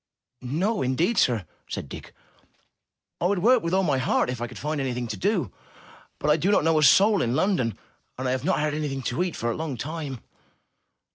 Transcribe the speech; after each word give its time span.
''No, 0.43 0.83
indeed, 0.83 1.19
sir!'' 1.19 1.45
said 1.69 1.87
Dick. 1.87 2.11
''I 3.21 3.27
would 3.27 3.37
work 3.37 3.61
with 3.61 3.71
all 3.75 3.83
my 3.83 3.99
heart, 3.99 4.31
if 4.31 4.41
I 4.41 4.47
could 4.47 4.57
find 4.57 4.81
anything 4.81 5.05
to 5.09 5.15
do. 5.15 5.53
But 6.17 6.31
I 6.31 6.37
do 6.37 6.49
not 6.49 6.63
know 6.63 6.79
a 6.79 6.81
single 6.81 7.17
soul 7.19 7.21
in 7.21 7.35
London, 7.35 7.77
and 8.17 8.27
I 8.27 8.31
have 8.31 8.43
not 8.43 8.57
had 8.59 8.73
anything 8.73 9.03
to 9.03 9.21
eat 9.21 9.35
for 9.35 9.51
a 9.51 9.55
long 9.55 9.77
time.' 9.77 10.19